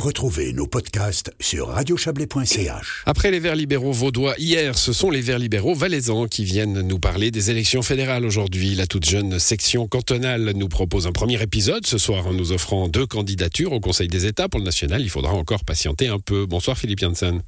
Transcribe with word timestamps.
Retrouvez 0.00 0.54
nos 0.54 0.66
podcasts 0.66 1.30
sur 1.40 1.68
radiochablais.ch. 1.68 3.02
Après 3.04 3.30
les 3.30 3.38
Verts 3.38 3.54
libéraux 3.54 3.92
vaudois 3.92 4.34
hier, 4.38 4.78
ce 4.78 4.94
sont 4.94 5.10
les 5.10 5.20
Verts 5.20 5.38
libéraux 5.38 5.74
valaisans 5.74 6.26
qui 6.26 6.42
viennent 6.42 6.80
nous 6.80 6.98
parler 6.98 7.30
des 7.30 7.50
élections 7.50 7.82
fédérales 7.82 8.24
aujourd'hui. 8.24 8.74
La 8.74 8.86
toute 8.86 9.04
jeune 9.04 9.38
section 9.38 9.86
cantonale 9.88 10.52
nous 10.54 10.68
propose 10.68 11.06
un 11.06 11.12
premier 11.12 11.42
épisode 11.42 11.84
ce 11.84 11.98
soir 11.98 12.26
en 12.26 12.32
nous 12.32 12.52
offrant 12.52 12.88
deux 12.88 13.06
candidatures 13.06 13.72
au 13.72 13.80
Conseil 13.80 14.08
des 14.08 14.24
États. 14.24 14.48
Pour 14.48 14.60
le 14.60 14.64
national, 14.64 15.02
il 15.02 15.10
faudra 15.10 15.34
encore 15.34 15.66
patienter 15.66 16.08
un 16.08 16.18
peu. 16.18 16.46
Bonsoir 16.46 16.78
Philippe 16.78 17.00
Janssen. 17.00 17.42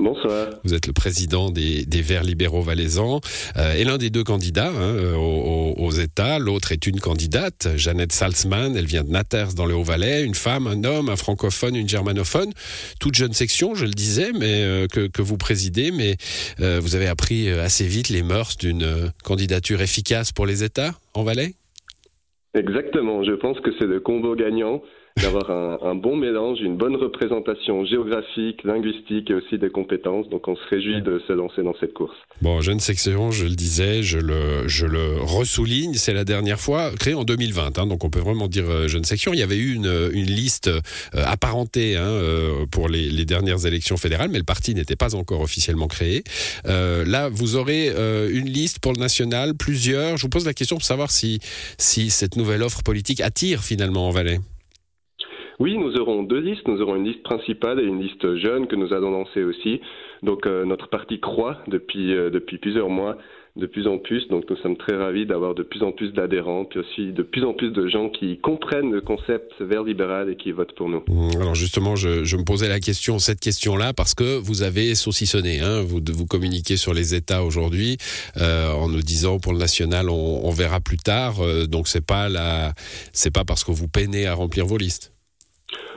Bonsoir. 0.00 0.48
Vous 0.64 0.72
êtes 0.72 0.86
le 0.86 0.94
président 0.94 1.50
des, 1.50 1.84
Verts 2.00 2.24
libéraux 2.24 2.62
valaisans 2.62 3.20
euh, 3.58 3.74
et 3.74 3.84
l'un 3.84 3.98
des 3.98 4.08
deux 4.08 4.24
candidats 4.24 4.70
hein, 4.70 4.96
euh, 4.96 5.14
aux, 5.14 5.90
États. 5.90 6.38
L'autre 6.38 6.72
est 6.72 6.86
une 6.86 6.98
candidate, 7.00 7.68
Jeannette 7.76 8.12
Salzman. 8.12 8.74
Elle 8.74 8.86
vient 8.86 9.04
de 9.04 9.10
Naters 9.10 9.52
dans 9.52 9.66
le 9.66 9.74
Haut-Valais. 9.74 10.24
Une 10.24 10.34
femme, 10.34 10.66
un 10.66 10.84
homme, 10.84 11.10
un 11.10 11.16
francophone, 11.16 11.76
une 11.76 11.88
germanophone. 11.88 12.50
Toute 12.98 13.14
jeune 13.14 13.34
section, 13.34 13.74
je 13.74 13.84
le 13.84 13.90
disais, 13.90 14.32
mais 14.32 14.64
euh, 14.64 14.86
que, 14.86 15.20
vous 15.20 15.36
présidez. 15.36 15.90
Mais 15.90 16.16
vous 16.80 16.96
avez 16.96 17.06
appris 17.06 17.50
assez 17.50 17.84
vite 17.84 18.08
les 18.08 18.22
mœurs 18.22 18.56
d'une 18.56 19.12
candidature 19.22 19.82
efficace 19.82 20.32
pour 20.32 20.46
les 20.46 20.64
États 20.64 20.92
en 21.12 21.24
Valais? 21.24 21.54
Exactement. 22.54 23.22
Je 23.22 23.32
pense 23.32 23.60
que 23.60 23.70
c'est 23.78 23.86
le 23.86 24.00
combo 24.00 24.34
gagnant 24.34 24.82
d'avoir 25.16 25.50
un, 25.50 25.94
bon 25.94 26.16
mélange, 26.16 26.60
une 26.60 26.76
bonne 26.76 26.96
représentation 26.96 27.84
géographique, 27.84 28.62
linguistique 28.64 29.30
et 29.30 29.34
aussi 29.34 29.58
des 29.58 29.70
compétences. 29.70 30.28
Donc 30.28 30.48
on 30.48 30.56
se 30.56 30.68
réjouit 30.68 31.02
de 31.02 31.20
se 31.26 31.32
lancer 31.32 31.62
dans 31.62 31.74
cette 31.80 31.94
course. 31.94 32.16
Bon, 32.42 32.60
jeune 32.60 32.80
section, 32.80 33.30
je 33.30 33.44
le 33.44 33.54
disais, 33.54 34.02
je 34.02 34.18
le, 34.18 34.66
je 34.66 34.86
le 34.86 35.20
ressouligne, 35.20 35.94
c'est 35.94 36.14
la 36.14 36.24
dernière 36.24 36.60
fois, 36.60 36.90
créée 36.98 37.14
en 37.14 37.24
2020, 37.24 37.78
hein, 37.78 37.86
donc 37.86 38.04
on 38.04 38.10
peut 38.10 38.20
vraiment 38.20 38.48
dire 38.48 38.68
euh, 38.68 38.88
jeune 38.88 39.04
section. 39.04 39.32
Il 39.32 39.38
y 39.38 39.42
avait 39.42 39.56
eu 39.56 39.74
une, 39.74 39.90
liste 40.12 40.68
euh, 40.68 40.80
apparentée 41.14 41.96
hein, 41.96 42.02
euh, 42.02 42.66
pour 42.70 42.88
les, 42.88 43.10
les, 43.10 43.24
dernières 43.24 43.66
élections 43.66 43.96
fédérales, 43.96 44.30
mais 44.30 44.38
le 44.38 44.44
parti 44.44 44.74
n'était 44.74 44.96
pas 44.96 45.14
encore 45.14 45.40
officiellement 45.40 45.88
créé. 45.88 46.24
là, 46.64 47.28
vous 47.28 47.56
aurez 47.56 47.88
une 47.88 48.48
liste 48.48 48.78
pour 48.80 48.92
le 48.92 48.98
national, 48.98 49.54
plusieurs. 49.54 50.16
Je 50.16 50.22
vous 50.22 50.28
pose 50.28 50.46
la 50.46 50.54
question 50.54 50.76
pour 50.76 50.84
savoir 50.84 51.10
si, 51.10 51.40
si 51.78 52.10
cette 52.10 52.36
nouvelle 52.36 52.62
offre 52.62 52.82
politique 52.82 53.20
attire 53.20 53.62
finalement 53.62 54.08
en 54.08 54.10
Valais. 54.10 54.40
Oui, 55.60 55.76
nous 55.76 55.94
aurons 55.98 56.22
deux 56.22 56.40
listes. 56.40 56.66
Nous 56.66 56.80
aurons 56.80 56.96
une 56.96 57.04
liste 57.04 57.22
principale 57.22 57.80
et 57.80 57.84
une 57.84 58.00
liste 58.00 58.36
jeune 58.36 58.66
que 58.66 58.76
nous 58.76 58.94
allons 58.94 59.10
lancer 59.10 59.44
aussi. 59.44 59.82
Donc 60.22 60.46
euh, 60.46 60.64
notre 60.64 60.88
parti 60.88 61.20
croît 61.20 61.58
depuis, 61.68 62.14
euh, 62.14 62.30
depuis 62.30 62.56
plusieurs 62.56 62.88
mois 62.88 63.18
de 63.56 63.66
plus 63.66 63.86
en 63.86 63.98
plus. 63.98 64.26
Donc 64.28 64.44
nous 64.48 64.56
sommes 64.56 64.78
très 64.78 64.96
ravis 64.96 65.26
d'avoir 65.26 65.54
de 65.54 65.62
plus 65.62 65.82
en 65.82 65.92
plus 65.92 66.12
d'adhérents, 66.14 66.64
puis 66.64 66.78
aussi 66.78 67.12
de 67.12 67.22
plus 67.22 67.44
en 67.44 67.52
plus 67.52 67.72
de 67.72 67.88
gens 67.88 68.08
qui 68.08 68.38
comprennent 68.38 68.90
le 68.90 69.02
concept 69.02 69.52
vert 69.60 69.82
libéral 69.82 70.30
et 70.30 70.36
qui 70.36 70.50
votent 70.50 70.74
pour 70.76 70.88
nous. 70.88 71.02
Mmh, 71.08 71.42
alors 71.42 71.54
justement, 71.54 71.94
je, 71.94 72.36
me 72.36 72.44
posais 72.44 72.68
la 72.68 72.80
question, 72.80 73.18
cette 73.18 73.40
question-là, 73.40 73.92
parce 73.92 74.14
que 74.14 74.38
vous 74.38 74.62
avez 74.62 74.94
saucissonné, 74.94 75.60
hein, 75.60 75.82
vous, 75.82 76.00
vous 76.10 76.26
communiquez 76.26 76.78
sur 76.78 76.94
les 76.94 77.14
États 77.14 77.44
aujourd'hui 77.44 77.98
euh, 78.38 78.72
en 78.72 78.88
nous 78.88 79.02
disant 79.02 79.38
pour 79.38 79.52
le 79.52 79.58
national, 79.58 80.08
on, 80.08 80.50
verra 80.52 80.80
plus 80.80 80.96
tard. 80.96 81.34
donc 81.68 81.86
c'est 81.86 82.04
pas 82.04 82.28
c'est 83.12 83.32
pas 83.32 83.44
parce 83.44 83.62
que 83.62 83.72
vous 83.72 83.88
peinez 83.88 84.26
à 84.26 84.34
remplir 84.34 84.64
vos 84.64 84.78
listes. 84.78 85.12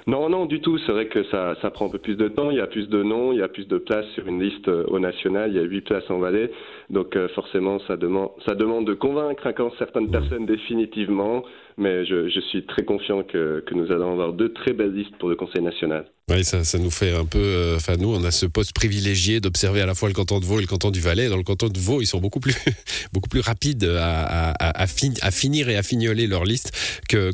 Non, 0.05 0.27
non, 0.29 0.45
du 0.45 0.59
tout. 0.59 0.77
C'est 0.79 0.91
vrai 0.91 1.07
que 1.07 1.23
ça, 1.25 1.55
ça 1.61 1.71
prend 1.71 1.85
un 1.85 1.89
peu 1.89 1.97
plus 1.97 2.15
de 2.15 2.27
temps. 2.27 2.51
Il 2.51 2.57
y 2.57 2.61
a 2.61 2.67
plus 2.67 2.89
de 2.89 3.03
noms, 3.03 3.31
il 3.31 3.39
y 3.39 3.41
a 3.41 3.47
plus 3.47 3.67
de 3.67 3.77
places 3.77 4.07
sur 4.13 4.27
une 4.27 4.41
liste 4.41 4.67
euh, 4.67 4.83
au 4.87 4.99
national. 4.99 5.49
Il 5.49 5.55
y 5.55 5.59
a 5.59 5.63
huit 5.63 5.81
places 5.81 6.09
en 6.09 6.19
Valais. 6.19 6.51
Donc 6.89 7.15
euh, 7.15 7.29
forcément, 7.29 7.79
ça 7.87 7.95
demande, 7.95 8.31
ça 8.45 8.53
demande 8.53 8.85
de 8.85 8.93
convaincre 8.93 9.49
quand 9.55 9.71
certaines 9.77 10.11
personnes 10.11 10.45
définitivement. 10.45 11.43
Mais 11.77 12.05
je, 12.05 12.39
suis 12.49 12.65
très 12.65 12.83
confiant 12.83 13.23
que, 13.23 13.63
nous 13.71 13.91
allons 13.91 14.11
avoir 14.11 14.33
deux 14.33 14.53
très 14.53 14.73
belles 14.73 14.93
listes 14.93 15.15
pour 15.19 15.29
le 15.29 15.35
Conseil 15.35 15.61
national. 15.61 16.05
Oui, 16.29 16.45
ça, 16.45 16.61
nous 16.77 16.91
fait 16.91 17.13
un 17.13 17.25
peu. 17.25 17.39
Euh, 17.39 17.75
enfin, 17.75 17.97
nous, 17.97 18.13
on 18.13 18.23
a 18.23 18.31
ce 18.31 18.45
poste 18.45 18.73
privilégié 18.73 19.41
d'observer 19.41 19.81
à 19.81 19.85
la 19.85 19.93
fois 19.93 20.07
le 20.07 20.13
canton 20.13 20.39
de 20.39 20.45
Vaud 20.45 20.59
et 20.59 20.61
le 20.61 20.67
canton 20.67 20.89
du 20.89 21.01
Valais. 21.01 21.27
Dans 21.27 21.35
le 21.35 21.43
canton 21.43 21.67
de 21.67 21.77
Vaud, 21.77 22.01
ils 22.01 22.05
sont 22.05 22.19
beaucoup 22.19 22.39
plus, 22.39 22.55
beaucoup 23.13 23.27
plus 23.27 23.41
rapides 23.41 23.83
à, 23.83 24.87
finir 24.87 25.67
et 25.67 25.75
à 25.75 25.83
fignoler 25.83 26.27
leur 26.27 26.45
liste 26.45 26.71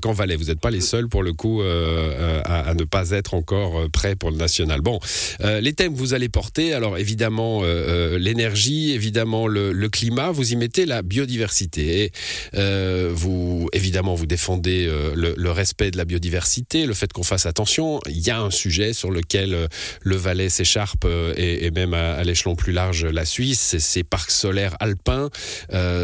qu'en 0.02 0.12
Valais. 0.12 0.36
Vous 0.36 0.46
n'êtes 0.46 0.60
pas 0.60 0.72
les 0.72 0.82
seuls, 0.82 1.08
pour 1.08 1.22
le 1.22 1.34
coup, 1.34 1.62
euh, 1.62 2.42
à, 2.46 2.74
ne 2.74 2.84
pas 2.84 3.12
être 3.12 3.36
encore 3.36 3.90
prêts 3.92 4.16
pour 4.16 4.32
le 4.32 4.38
national. 4.38 4.82
Bon, 4.82 5.00
les 5.40 5.74
thèmes 5.74 5.94
que 5.94 6.00
vous 6.00 6.16
allez 6.16 6.30
porter, 6.30 6.74
alors 6.74 6.98
évidemment, 6.98 7.62
l'énergie, 8.18 8.94
évidemment, 8.94 9.48
le, 9.48 9.90
climat, 9.90 10.32
vous 10.32 10.54
y 10.54 10.56
mettez 10.56 10.86
la 10.86 11.02
biodiversité. 11.04 12.04
Et, 12.04 12.12
euh, 12.56 13.10
vous, 13.14 13.70
évidemment, 13.74 14.16
vous 14.16 14.26
défendez 14.30 14.88
euh, 14.88 15.14
le, 15.16 15.52
respect 15.52 15.92
de 15.92 15.98
la 15.98 16.06
biodiversité, 16.06 16.86
le 16.86 16.94
fait 16.94 17.12
qu'on 17.12 17.24
fasse 17.24 17.46
attention. 17.46 18.00
Il 18.08 18.20
y 18.20 18.30
a 18.30 18.40
un 18.40 18.52
sujet 18.52 18.94
sur 18.94 19.12
lequel 19.12 19.54
euh, 19.54 19.68
le 20.02 20.16
Valais 20.16 20.48
s'écharpe 20.48 21.06
et, 21.36 21.72
même 21.72 21.94
à, 21.94 22.24
l'échelon 22.24 22.56
plus 22.56 22.72
large 22.72 23.06
la 23.06 23.26
Suisse, 23.26 23.60
c'est 23.60 23.80
ces 23.80 24.04
parcs 24.04 24.32
solaires 24.32 24.78
alpins. 24.80 25.30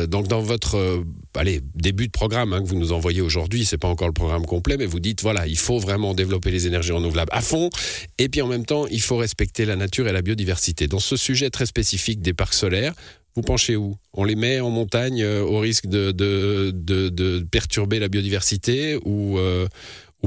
donc 0.07 0.27
dans 0.27 0.41
votre 0.41 1.03
allez, 1.35 1.61
début 1.75 2.07
de 2.07 2.11
programme 2.11 2.53
hein, 2.53 2.61
que 2.61 2.67
vous 2.67 2.79
nous 2.79 2.91
envoyez 2.91 3.21
aujourd'hui, 3.21 3.65
c'est 3.65 3.77
pas 3.77 3.87
encore 3.87 4.07
le 4.07 4.13
programme 4.13 4.45
complet, 4.45 4.77
mais 4.77 4.85
vous 4.85 4.99
dites 4.99 5.21
voilà, 5.21 5.47
il 5.47 5.57
faut 5.57 5.79
vraiment 5.79 6.13
développer 6.13 6.51
les 6.51 6.67
énergies 6.67 6.91
renouvelables 6.91 7.31
à 7.31 7.41
fond, 7.41 7.69
et 8.17 8.29
puis 8.29 8.41
en 8.41 8.47
même 8.47 8.65
temps, 8.65 8.87
il 8.87 9.01
faut 9.01 9.17
respecter 9.17 9.65
la 9.65 9.75
nature 9.75 10.07
et 10.07 10.11
la 10.11 10.21
biodiversité. 10.21 10.87
Dans 10.87 10.99
ce 10.99 11.15
sujet 11.15 11.49
très 11.49 11.65
spécifique 11.65 12.21
des 12.21 12.33
parcs 12.33 12.53
solaires, 12.53 12.93
vous 13.35 13.41
penchez 13.41 13.75
où? 13.75 13.95
On 14.13 14.23
les 14.23 14.35
met 14.35 14.61
en 14.61 14.69
montagne 14.69 15.21
euh, 15.21 15.41
au 15.41 15.59
risque 15.59 15.87
de, 15.87 17.43
perturber 17.51 17.99
la 17.99 18.07
biodiversité 18.07 18.97
ou, 19.05 19.37
euh, 19.37 19.65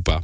pas? 0.04 0.20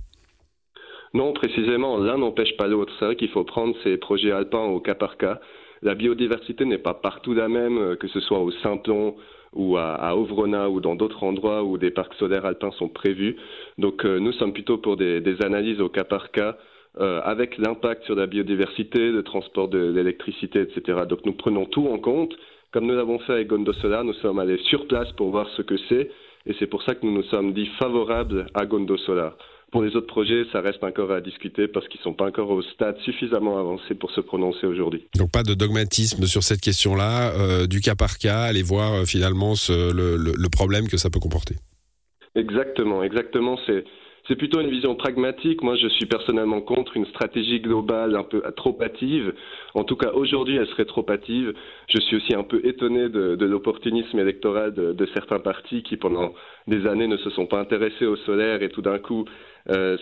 Non, 1.14 1.32
précisément, 1.32 1.98
l'un 1.98 2.18
n'empêche 2.18 2.56
pas 2.56 2.68
l'autre. 2.68 2.92
C'est 2.98 3.06
vrai 3.06 3.16
qu'il 3.16 3.30
faut 3.30 3.42
prendre 3.42 3.74
ces 3.82 3.96
projets 3.96 4.30
alpins 4.30 4.62
au 4.62 4.78
cas 4.78 4.94
par 4.94 5.16
cas. 5.16 5.40
La 5.82 5.96
biodiversité 5.96 6.64
n'est 6.64 6.78
pas 6.78 6.94
partout 6.94 7.34
la 7.34 7.48
même, 7.48 7.78
euh, 7.78 7.96
que 7.96 8.06
ce 8.06 8.20
soit 8.20 8.38
au 8.38 8.52
Saint-On 8.52 9.16
ou 9.52 9.76
à, 9.76 9.94
à 9.94 10.14
Ovrona 10.14 10.70
ou 10.70 10.80
dans 10.80 10.94
d'autres 10.94 11.24
endroits 11.24 11.64
où 11.64 11.78
des 11.78 11.90
parcs 11.90 12.14
solaires 12.14 12.44
alpins 12.44 12.72
sont 12.72 12.88
prévus. 12.88 13.36
Donc 13.78 14.04
nous 14.04 14.32
sommes 14.32 14.52
plutôt 14.52 14.78
pour 14.78 14.96
des, 14.96 15.22
analyses 15.42 15.80
au 15.80 15.88
cas 15.88 16.02
par 16.02 16.32
cas. 16.32 16.56
avec 16.98 17.56
l'impact 17.58 18.02
sur 18.04 18.16
la 18.16 18.26
biodiversité, 18.26 18.98
le 18.98 19.22
transport 19.22 19.68
de 19.68 19.78
l'électricité, 19.78 20.60
etc. 20.60 21.02
Donc 21.08 21.24
nous 21.24 21.34
prenons 21.34 21.66
tout 21.66 21.86
en 21.86 21.98
compte 21.98 22.34
comme 22.74 22.86
nous 22.86 22.96
l'avons 22.96 23.20
fait 23.20 23.34
avec 23.34 23.46
Gondosola, 23.46 24.02
nous 24.02 24.14
sommes 24.14 24.40
allés 24.40 24.58
sur 24.68 24.88
place 24.88 25.10
pour 25.12 25.30
voir 25.30 25.46
ce 25.56 25.62
que 25.62 25.76
c'est, 25.88 26.10
et 26.44 26.56
c'est 26.58 26.66
pour 26.66 26.82
ça 26.82 26.96
que 26.96 27.06
nous 27.06 27.12
nous 27.12 27.22
sommes 27.30 27.54
dit 27.54 27.68
favorables 27.78 28.46
à 28.52 28.66
Gondosola. 28.66 29.36
Pour 29.70 29.84
les 29.84 29.94
autres 29.94 30.08
projets, 30.08 30.44
ça 30.50 30.60
reste 30.60 30.82
encore 30.82 31.12
à 31.12 31.20
discuter 31.20 31.68
parce 31.68 31.86
qu'ils 31.86 32.00
ne 32.00 32.02
sont 32.02 32.14
pas 32.14 32.26
encore 32.26 32.50
au 32.50 32.62
stade 32.62 32.98
suffisamment 33.04 33.58
avancé 33.58 33.94
pour 33.94 34.10
se 34.10 34.20
prononcer 34.20 34.66
aujourd'hui. 34.66 35.06
Donc 35.16 35.30
pas 35.30 35.44
de 35.44 35.54
dogmatisme 35.54 36.26
sur 36.26 36.42
cette 36.42 36.60
question-là, 36.60 37.32
euh, 37.38 37.66
du 37.68 37.80
cas 37.80 37.94
par 37.94 38.18
cas, 38.18 38.42
aller 38.42 38.64
voir 38.64 38.92
euh, 38.92 39.04
finalement 39.04 39.54
le, 39.68 40.48
problème 40.48 40.88
que 40.88 40.96
ça 40.96 41.10
peut 41.10 41.20
comporter. 41.20 41.54
Exactement, 42.34 43.04
exactement. 43.04 43.56
C'est 43.66 43.84
c'est 44.26 44.36
plutôt 44.36 44.60
une 44.60 44.70
vision 44.70 44.94
pragmatique. 44.94 45.62
Moi, 45.62 45.76
je 45.76 45.88
suis 45.88 46.06
personnellement 46.06 46.60
contre 46.60 46.96
une 46.96 47.06
stratégie 47.06 47.60
globale 47.60 48.16
un 48.16 48.22
peu 48.22 48.42
trop 48.56 48.76
hâtive. 48.80 49.34
En 49.74 49.84
tout 49.84 49.96
cas, 49.96 50.12
aujourd'hui, 50.12 50.56
elle 50.56 50.66
serait 50.68 50.86
trop 50.86 51.04
hâtive. 51.10 51.52
Je 51.88 52.00
suis 52.00 52.16
aussi 52.16 52.34
un 52.34 52.42
peu 52.42 52.60
étonné 52.64 53.08
de, 53.08 53.36
de 53.36 53.46
l'opportunisme 53.46 54.18
électoral 54.18 54.72
de, 54.72 54.92
de, 54.92 55.06
certains 55.14 55.40
partis 55.40 55.82
qui, 55.82 55.96
pendant 55.96 56.32
des 56.66 56.86
années, 56.86 57.06
ne 57.06 57.18
se 57.18 57.30
sont 57.30 57.46
pas 57.46 57.60
intéressés 57.60 58.06
au 58.06 58.16
solaire 58.16 58.62
et 58.62 58.70
tout 58.70 58.82
d'un 58.82 58.98
coup, 58.98 59.26
euh, 59.70 59.96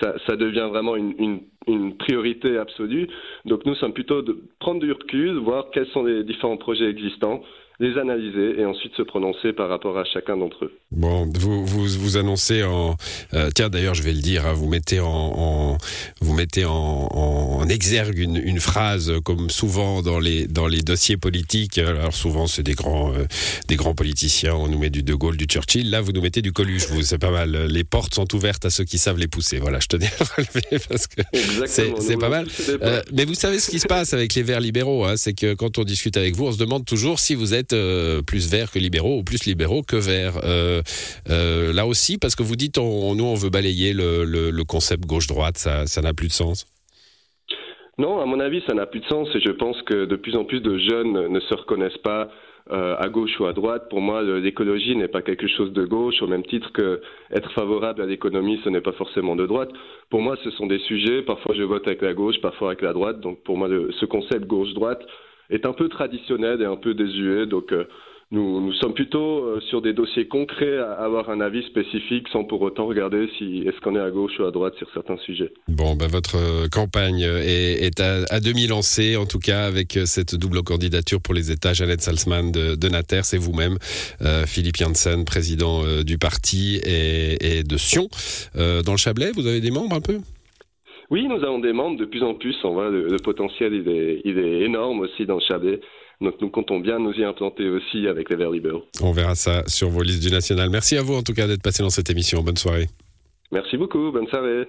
ça, 0.00 0.14
ça, 0.26 0.36
devient 0.36 0.68
vraiment 0.70 0.96
une, 0.96 1.14
une, 1.18 1.40
une, 1.66 1.96
priorité 1.96 2.56
absolue. 2.56 3.08
Donc, 3.44 3.66
nous 3.66 3.74
sommes 3.74 3.92
plutôt 3.92 4.22
de 4.22 4.38
prendre 4.58 4.80
du 4.80 4.92
recul, 4.92 5.36
voir 5.36 5.70
quels 5.72 5.86
sont 5.88 6.04
les 6.04 6.24
différents 6.24 6.56
projets 6.56 6.88
existants 6.88 7.42
les 7.80 7.96
analyser 7.96 8.60
et 8.60 8.64
ensuite 8.64 8.94
se 8.96 9.02
prononcer 9.02 9.52
par 9.52 9.68
rapport 9.68 9.98
à 9.98 10.04
chacun 10.04 10.36
d'entre 10.36 10.64
eux. 10.64 10.72
Bon, 10.90 11.30
vous 11.38 11.64
vous, 11.64 11.86
vous 11.86 12.16
annoncez 12.16 12.64
en 12.64 12.96
euh, 13.34 13.50
tiens 13.54 13.68
d'ailleurs 13.68 13.94
je 13.94 14.02
vais 14.02 14.12
le 14.12 14.20
dire, 14.20 14.46
hein, 14.46 14.52
vous 14.52 14.68
mettez 14.68 14.98
en, 14.98 15.06
en, 15.08 15.78
vous 16.20 16.34
mettez 16.34 16.64
en, 16.64 16.72
en 16.72 17.68
exergue 17.68 18.18
une, 18.18 18.36
une, 18.36 18.58
phrase 18.58 19.12
comme 19.24 19.48
souvent 19.48 20.02
dans 20.02 20.18
les 20.18 20.48
dans 20.48 20.66
les 20.66 20.82
dossiers 20.82 21.16
politiques. 21.16 21.78
Alors 21.78 22.14
souvent 22.14 22.48
c'est 22.48 22.64
des 22.64 22.74
grands 22.74 23.12
euh, 23.12 23.26
des 23.68 23.76
grands 23.76 23.94
politiciens, 23.94 24.54
on 24.54 24.66
nous 24.66 24.78
met 24.78 24.90
du 24.90 25.04
De 25.04 25.14
Gaulle, 25.14 25.36
du 25.36 25.44
Churchill. 25.44 25.90
Là 25.90 26.00
vous 26.00 26.12
nous 26.12 26.22
mettez 26.22 26.42
du 26.42 26.52
Coluche. 26.52 26.88
Vous 26.88 27.02
c'est 27.02 27.18
pas 27.18 27.30
mal. 27.30 27.66
Les 27.66 27.84
portes 27.84 28.14
sont 28.14 28.34
ouvertes 28.34 28.64
à 28.64 28.70
ceux 28.70 28.84
qui 28.84 28.98
savent 28.98 29.18
les 29.18 29.28
pousser. 29.28 29.58
Voilà, 29.58 29.78
je 29.78 29.86
tenais 29.86 30.10
à 30.20 30.24
relever 30.36 30.84
parce 30.88 31.06
que 31.06 31.22
c'est 31.66 32.18
pas 32.18 32.28
mal. 32.28 32.48
Euh, 32.82 33.02
mais 33.12 33.24
vous 33.24 33.34
savez 33.34 33.60
ce 33.60 33.70
qui 33.70 33.78
se 33.78 33.86
passe 33.86 34.14
avec 34.14 34.34
les 34.34 34.42
Verts 34.42 34.60
libéraux, 34.60 35.04
hein, 35.04 35.16
c'est 35.16 35.34
que 35.34 35.54
quand 35.54 35.78
on 35.78 35.84
discute 35.84 36.16
avec 36.16 36.34
vous, 36.34 36.46
on 36.46 36.52
se 36.52 36.58
demande 36.58 36.84
toujours 36.84 37.20
si 37.20 37.34
vous 37.34 37.54
êtes 37.54 37.67
euh, 37.72 38.22
plus 38.22 38.50
vert 38.50 38.70
que 38.70 38.78
libéraux 38.78 39.18
ou 39.18 39.24
plus 39.24 39.44
libéraux 39.46 39.82
que 39.82 39.96
verts. 39.96 40.40
Euh, 40.44 40.82
euh, 41.30 41.72
là 41.72 41.86
aussi, 41.86 42.18
parce 42.18 42.34
que 42.34 42.42
vous 42.42 42.56
dites, 42.56 42.78
on, 42.78 43.14
nous, 43.14 43.24
on 43.24 43.34
veut 43.34 43.50
balayer 43.50 43.92
le, 43.92 44.62
concept 44.64 45.06
gauche-droite, 45.06 45.56
ça 45.56 46.02
n'a 46.02 46.12
plus 46.12 46.28
de 46.28 46.32
sens 46.32 46.66
Non, 47.96 48.20
à 48.20 48.26
mon 48.26 48.38
avis, 48.38 48.62
ça 48.66 48.74
n'a 48.74 48.86
plus 48.86 49.00
de 49.00 49.06
sens 49.06 49.28
et 49.34 49.40
je 49.40 49.52
pense 49.52 49.80
que 49.82 50.04
de 50.04 50.16
plus 50.16 50.36
en 50.36 50.44
plus 50.44 50.60
de 50.60 50.78
jeunes 50.78 51.28
ne 51.28 51.40
se 51.40 51.54
reconnaissent 51.54 52.02
pas 52.04 52.28
à 52.70 53.08
gauche 53.08 53.30
ou 53.40 53.46
à 53.46 53.54
droite. 53.54 53.88
Pour 53.88 54.02
moi, 54.02 54.22
l'écologie 54.22 54.94
n'est 54.94 55.08
pas 55.08 55.22
quelque 55.22 55.48
chose 55.48 55.72
de 55.72 55.86
gauche, 55.86 56.20
au 56.20 56.26
même 56.26 56.44
titre 56.44 56.70
que 56.74 57.00
être 57.34 57.50
favorable 57.52 58.02
à 58.02 58.06
l'économie, 58.06 58.60
ce 58.62 58.68
n'est 58.68 58.82
pas 58.82 58.92
forcément 58.92 59.36
de 59.36 59.46
droite. 59.46 59.70
Pour 60.10 60.20
moi, 60.20 60.36
ce 60.44 60.50
sont 60.50 60.66
des 60.66 60.80
sujets. 60.80 61.22
Parfois, 61.22 61.54
je 61.56 61.62
vote 61.62 61.86
avec 61.86 62.02
la 62.02 62.12
gauche, 62.12 62.38
parfois 62.42 62.68
avec 62.68 62.82
la 62.82 62.92
droite. 62.92 63.20
Donc, 63.20 63.42
pour 63.42 63.56
moi, 63.56 63.68
ce 63.68 64.04
concept 64.04 64.46
gauche-droite 64.46 65.00
est 65.50 65.66
un 65.66 65.72
peu 65.72 65.88
traditionnel 65.88 66.62
et 66.62 66.66
un 66.66 66.76
peu 66.76 66.94
désuet. 66.94 67.46
Donc, 67.46 67.72
euh, 67.72 67.84
nous, 68.30 68.60
nous, 68.60 68.74
sommes 68.74 68.92
plutôt 68.92 69.38
euh, 69.38 69.60
sur 69.70 69.80
des 69.80 69.94
dossiers 69.94 70.28
concrets 70.28 70.76
à 70.76 70.92
avoir 71.02 71.30
un 71.30 71.40
avis 71.40 71.62
spécifique 71.64 72.26
sans 72.30 72.44
pour 72.44 72.60
autant 72.60 72.86
regarder 72.86 73.26
si 73.38 73.62
est-ce 73.66 73.80
qu'on 73.80 73.96
est 73.96 74.00
à 74.00 74.10
gauche 74.10 74.32
ou 74.38 74.44
à 74.44 74.50
droite 74.50 74.74
sur 74.76 74.86
certains 74.92 75.16
sujets. 75.24 75.50
Bon, 75.66 75.96
ben 75.96 76.08
votre 76.08 76.36
euh, 76.36 76.68
campagne 76.70 77.20
est, 77.20 78.00
à, 78.00 78.40
demi 78.40 78.66
lancée, 78.66 79.16
en 79.16 79.24
tout 79.24 79.38
cas 79.38 79.64
avec 79.64 79.98
cette 80.04 80.34
double 80.34 80.62
candidature 80.62 81.22
pour 81.22 81.32
les 81.32 81.50
États, 81.50 81.72
Jeannette 81.72 82.02
Salzman 82.02 82.52
de, 82.52 82.74
de 82.74 82.88
Nater, 82.88 83.20
c'est 83.24 83.38
vous-même, 83.38 83.78
Philippe 84.46 84.76
Janssen, 84.76 85.24
président 85.24 85.82
du 86.02 86.18
parti 86.18 86.80
et 86.84 87.62
de 87.62 87.76
Sion. 87.76 88.08
dans 88.54 88.92
le 88.92 88.98
Chablais, 88.98 89.30
vous 89.34 89.46
avez 89.46 89.60
des 89.60 89.70
membres 89.70 89.96
un 89.96 90.00
peu? 90.00 90.18
Oui, 91.10 91.26
nous 91.26 91.42
avons 91.44 91.58
des 91.58 91.72
membres 91.72 91.98
de 91.98 92.04
plus 92.04 92.22
en 92.22 92.34
plus. 92.34 92.56
On 92.64 92.72
voit 92.72 92.90
le, 92.90 93.08
le 93.08 93.16
potentiel, 93.18 93.72
il 93.74 93.88
est, 93.88 94.20
il 94.24 94.38
est 94.38 94.60
énorme 94.62 95.00
aussi 95.00 95.26
dans 95.26 95.36
le 95.36 95.40
Chablais. 95.40 95.80
Donc 96.20 96.34
nous 96.40 96.50
comptons 96.50 96.80
bien 96.80 96.98
nous 96.98 97.12
y 97.12 97.24
implanter 97.24 97.68
aussi 97.68 98.08
avec 98.08 98.28
les 98.28 98.36
Verts 98.36 98.50
libéraux. 98.50 98.84
On 99.00 99.12
verra 99.12 99.34
ça 99.34 99.62
sur 99.66 99.88
vos 99.88 100.02
listes 100.02 100.22
du 100.22 100.32
national. 100.32 100.68
Merci 100.70 100.96
à 100.96 101.02
vous 101.02 101.14
en 101.14 101.22
tout 101.22 101.34
cas 101.34 101.46
d'être 101.46 101.62
passé 101.62 101.82
dans 101.82 101.90
cette 101.90 102.10
émission. 102.10 102.42
Bonne 102.42 102.56
soirée. 102.56 102.86
Merci 103.52 103.76
beaucoup. 103.76 104.10
Bonne 104.10 104.26
soirée. 104.26 104.66